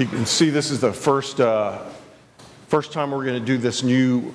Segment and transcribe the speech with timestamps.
[0.00, 1.76] You can see this is the first, uh,
[2.68, 4.34] first time we're going to do this new,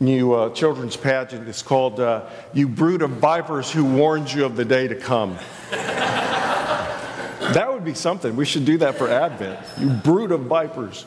[0.00, 1.46] new uh, children's pageant.
[1.46, 5.36] It's called uh, You Brood of Vipers Who Warned You of the Day to Come.
[5.70, 8.36] that would be something.
[8.36, 9.60] We should do that for Advent.
[9.78, 11.04] You brood of vipers.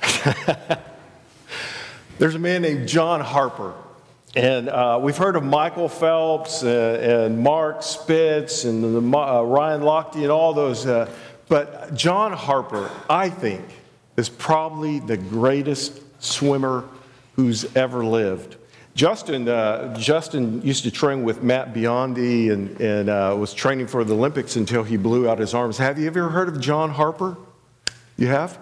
[2.18, 3.74] There's a man named John Harper.
[4.34, 9.82] And uh, we've heard of Michael Phelps uh, and Mark Spitz and the, uh, Ryan
[9.82, 11.12] Lochte and all those uh,
[11.52, 13.62] but John Harper, I think,
[14.16, 16.88] is probably the greatest swimmer
[17.36, 18.56] who's ever lived.
[18.94, 24.02] Justin, uh, Justin used to train with Matt Biondi and, and uh, was training for
[24.02, 25.76] the Olympics until he blew out his arms.
[25.76, 27.36] Have you ever heard of John Harper?
[28.16, 28.58] You have?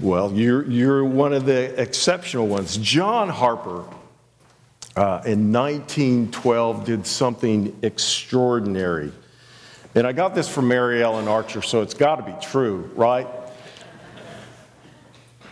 [0.00, 2.78] Well, you're, you're one of the exceptional ones.
[2.78, 3.84] John Harper
[4.96, 9.12] uh, in 1912 did something extraordinary.
[9.96, 13.28] And I got this from Mary Ellen Archer, so it's got to be true, right?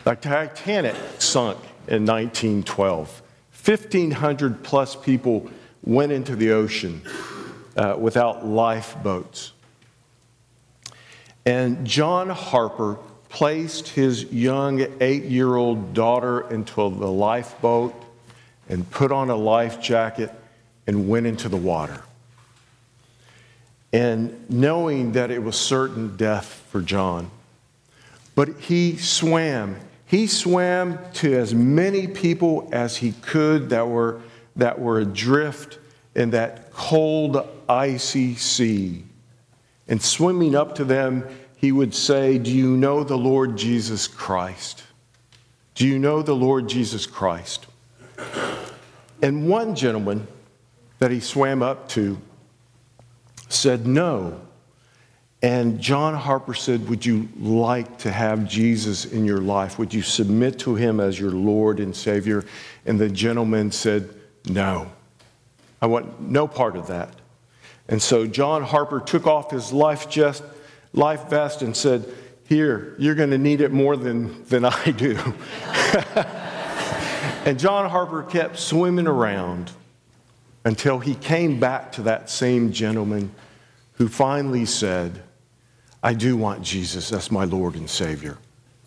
[0.02, 3.22] The Titanic sunk in 1912.
[3.64, 5.48] 1,500 plus people
[5.84, 7.02] went into the ocean
[7.76, 9.52] uh, without lifeboats.
[11.46, 17.94] And John Harper placed his young eight year old daughter into the lifeboat
[18.68, 20.32] and put on a life jacket
[20.88, 22.02] and went into the water
[23.92, 27.30] and knowing that it was certain death for John.
[28.34, 29.76] But he swam.
[30.06, 34.20] He swam to as many people as he could that were,
[34.56, 35.78] that were adrift
[36.14, 39.04] in that cold, icy sea.
[39.88, 41.26] And swimming up to them,
[41.56, 44.82] he would say, Do you know the Lord Jesus Christ?
[45.74, 47.66] Do you know the Lord Jesus Christ?
[49.22, 50.26] And one gentleman
[50.98, 52.18] that he swam up to
[53.52, 54.40] said no.
[55.42, 59.78] And John Harper said, Would you like to have Jesus in your life?
[59.78, 62.44] Would you submit to him as your Lord and Savior?
[62.86, 64.08] And the gentleman said,
[64.48, 64.90] No.
[65.80, 67.12] I want no part of that.
[67.88, 70.44] And so John Harper took off his life, just,
[70.92, 72.06] life vest and said,
[72.48, 75.16] Here, you're going to need it more than, than I do.
[77.44, 79.72] and John Harper kept swimming around
[80.64, 83.32] until he came back to that same gentleman
[83.94, 85.22] who finally said,
[86.02, 88.38] I do want Jesus as my Lord and Savior.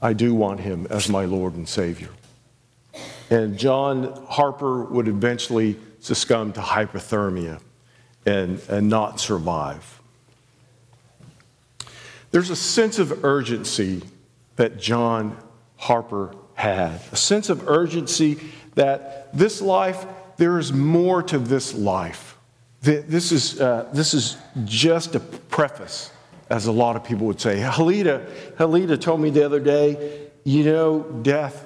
[0.01, 2.09] I do want him as my Lord and Savior.
[3.29, 7.61] And John Harper would eventually succumb to hypothermia
[8.25, 10.01] and, and not survive.
[12.31, 14.03] There's a sense of urgency
[14.57, 15.37] that John
[15.77, 18.39] Harper had, a sense of urgency
[18.75, 20.05] that this life,
[20.37, 22.34] there is more to this life
[22.85, 26.11] this is, uh, this is just a preface,
[26.49, 27.57] as a lot of people would say.
[27.59, 31.65] Halita, Halita told me the other day, you know, death,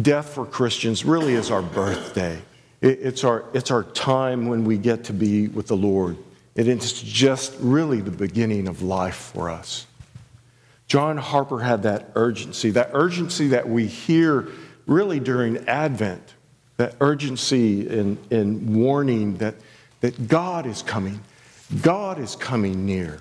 [0.00, 2.40] death for Christians really is our birthday.
[2.80, 6.16] It, it's, our, it's our time when we get to be with the Lord.
[6.54, 9.86] It's just really the beginning of life for us.
[10.86, 14.48] John Harper had that urgency, that urgency that we hear
[14.86, 16.34] really during Advent,
[16.76, 19.54] that urgency and, in warning that
[20.02, 21.20] that God is coming.
[21.80, 23.20] God is coming near.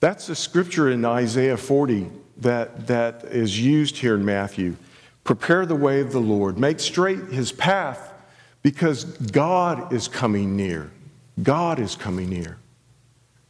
[0.00, 4.76] That's the scripture in Isaiah 40 that, that is used here in Matthew.
[5.22, 8.12] Prepare the way of the Lord, make straight his path,
[8.62, 10.90] because God is coming near.
[11.42, 12.58] God is coming near.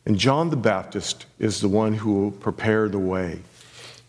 [0.04, 3.40] And John the Baptist is the one who will prepare the way.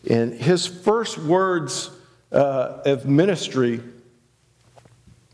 [0.09, 1.91] And his first words
[2.31, 3.81] uh, of ministry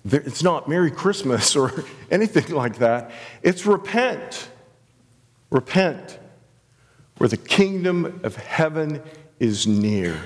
[0.06, 3.12] it's not Merry Christmas or anything like that.
[3.42, 4.50] It's repent.
[5.50, 6.18] Repent,
[7.16, 9.04] for the kingdom of heaven
[9.40, 10.20] is near.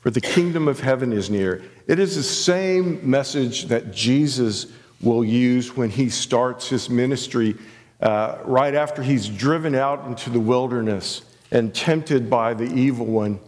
[0.00, 1.62] For the kingdom of heaven is near.
[1.86, 4.66] It is the same message that Jesus
[5.02, 7.54] will use when he starts his ministry
[8.00, 13.38] uh, right after he's driven out into the wilderness and tempted by the evil one.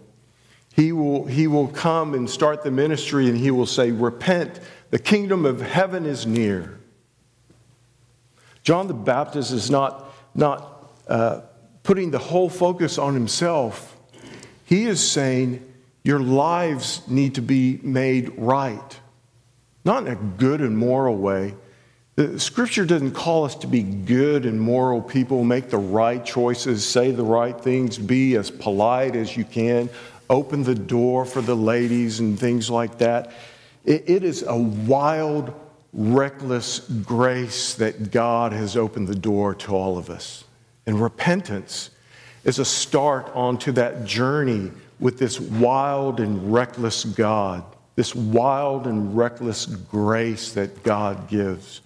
[0.75, 4.99] He will, he will come and start the ministry and he will say, Repent the
[4.99, 6.79] kingdom of heaven is near.
[8.62, 11.40] John the Baptist is not, not uh,
[11.82, 13.96] putting the whole focus on himself.
[14.64, 15.67] He is saying,
[16.05, 19.00] Your lives need to be made right.
[19.85, 21.55] Not in a good and moral way.
[22.17, 26.85] The scripture doesn't call us to be good and moral people, make the right choices,
[26.85, 29.88] say the right things, be as polite as you can,
[30.29, 33.32] open the door for the ladies and things like that.
[33.88, 35.50] It is a wild,
[35.94, 40.44] reckless grace that God has opened the door to all of us.
[40.87, 41.88] And repentance
[42.44, 47.64] is a start onto that journey with this wild and reckless God,
[47.96, 51.81] this wild and reckless grace that God gives.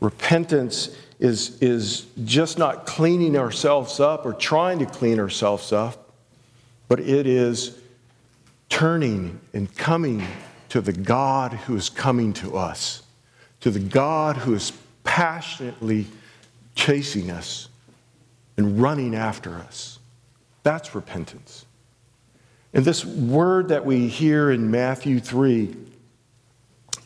[0.00, 6.14] Repentance is, is just not cleaning ourselves up or trying to clean ourselves up,
[6.88, 7.78] but it is
[8.70, 10.26] turning and coming
[10.76, 13.02] to the God who is coming to us,
[13.60, 14.74] to the God who is
[15.04, 16.06] passionately
[16.74, 17.70] chasing us
[18.58, 19.98] and running after us.
[20.64, 21.64] That's repentance.
[22.74, 25.74] And this word that we hear in Matthew 3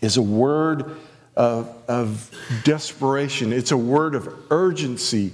[0.00, 0.96] is a word
[1.37, 2.28] of, of
[2.64, 5.31] desperation, it's a word of urgency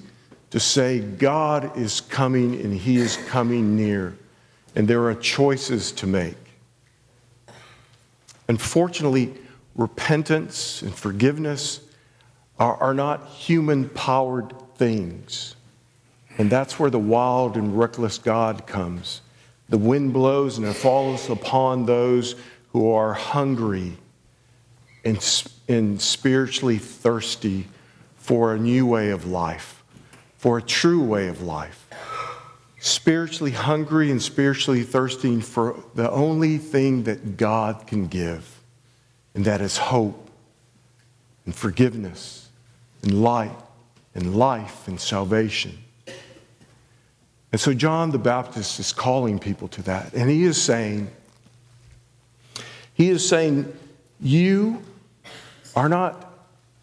[0.50, 4.15] to say, God is coming and He is coming near.
[4.75, 6.46] And there are choices to make.
[8.49, 9.35] Unfortunately,
[9.75, 11.81] repentance and forgiveness
[12.59, 15.57] are, are not human powered things.
[16.39, 19.23] And that's where the wild and reckless God comes.
[19.69, 22.37] The wind blows and it falls upon those
[22.73, 23.97] who are hungry
[25.05, 27.67] and, and spiritually thirsty
[28.17, 29.83] for a new way of life,
[30.37, 31.86] for a true way of life.
[32.87, 38.61] Spiritually hungry and spiritually thirsting for the only thing that God can give,
[39.35, 40.31] and that is hope
[41.44, 42.49] and forgiveness
[43.03, 43.56] and light
[44.15, 45.77] and life and salvation.
[47.50, 50.15] And so John the Baptist is calling people to that.
[50.15, 51.11] And he is saying,
[52.94, 53.77] he is saying,
[54.21, 54.81] you
[55.75, 56.33] are not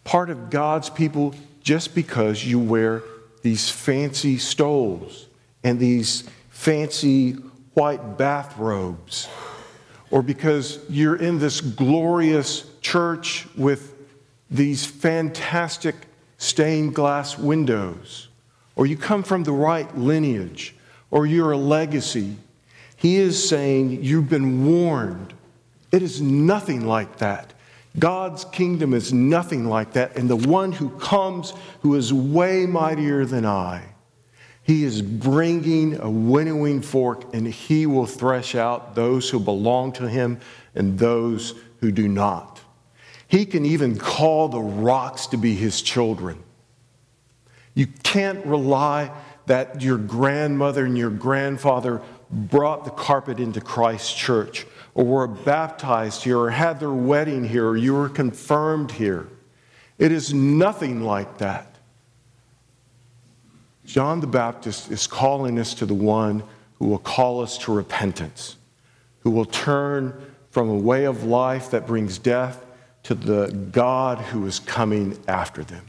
[0.04, 3.02] part of God's people just because you wear
[3.40, 5.28] these fancy stoles
[5.64, 7.32] and these fancy
[7.74, 9.28] white bathrobes,
[10.10, 13.94] or because you're in this glorious church with
[14.50, 15.96] these fantastic
[16.38, 18.28] stained glass windows
[18.76, 20.74] or you come from the right lineage,
[21.10, 22.36] or you're a legacy.
[22.96, 25.32] He is saying you've been warned.
[25.92, 27.52] It is nothing like that.
[27.98, 30.16] God's kingdom is nothing like that.
[30.16, 33.84] And the one who comes, who is way mightier than I,
[34.64, 40.08] he is bringing a winnowing fork, and he will thresh out those who belong to
[40.08, 40.40] him
[40.74, 42.62] and those who do not.
[43.28, 46.42] He can even call the rocks to be his children.
[47.74, 49.12] You can't rely
[49.46, 52.00] that your grandmother and your grandfather
[52.30, 57.68] brought the carpet into Christ's church, or were baptized here, or had their wedding here,
[57.68, 59.28] or you were confirmed here.
[59.98, 61.73] It is nothing like that.
[63.84, 66.42] John the Baptist is calling us to the one
[66.78, 68.56] who will call us to repentance,
[69.20, 70.14] who will turn
[70.50, 72.64] from a way of life that brings death
[73.04, 75.84] to the God who is coming after them.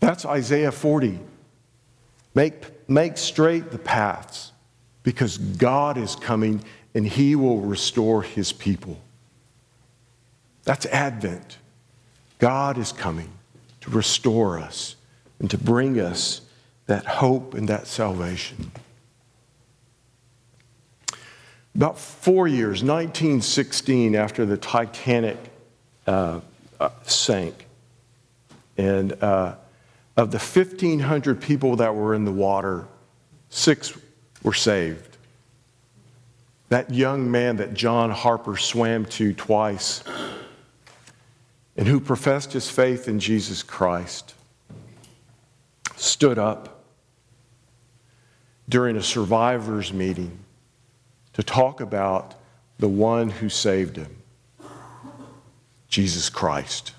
[0.00, 1.18] That's Isaiah 40.
[2.34, 4.52] Make, make straight the paths
[5.02, 6.62] because God is coming
[6.94, 9.00] and he will restore his people.
[10.64, 11.58] That's Advent.
[12.38, 13.30] God is coming
[13.80, 14.96] to restore us
[15.40, 16.40] and to bring us
[16.86, 18.72] that hope and that salvation.
[21.74, 25.36] About four years, 1916, after the Titanic
[26.06, 26.40] uh,
[26.80, 27.66] uh, sank,
[28.76, 29.54] and uh,
[30.16, 32.86] of the 1,500 people that were in the water,
[33.50, 33.96] six
[34.42, 35.16] were saved.
[36.70, 40.02] That young man that John Harper swam to twice
[41.76, 44.34] and who professed his faith in Jesus Christ
[45.98, 46.84] stood up
[48.68, 50.38] during a survivors meeting
[51.32, 52.34] to talk about
[52.78, 54.14] the one who saved him
[55.88, 56.92] Jesus Christ,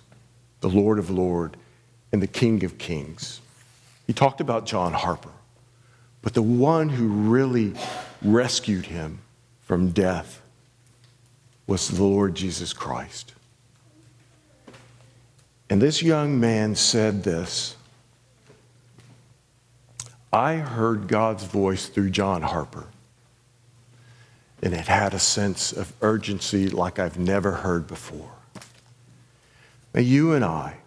[0.62, 1.56] the Lord of Lords
[2.12, 3.40] and the King of Kings.
[4.08, 5.30] He talked about John Harper,
[6.22, 7.74] but the one who really
[8.22, 9.20] rescued him
[9.62, 10.42] from death
[11.68, 13.34] was the Lord Jesus Christ.
[15.70, 17.76] And this young man said this
[20.32, 22.88] I heard God's voice through John Harper,
[24.62, 28.32] and it had a sense of urgency like I've never heard before.
[29.94, 30.80] May you and I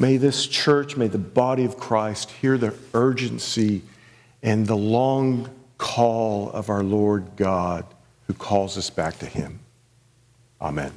[0.00, 3.82] May this church, may the body of Christ hear the urgency
[4.42, 7.84] and the long call of our Lord God
[8.26, 9.58] who calls us back to Him.
[10.58, 10.92] Amen.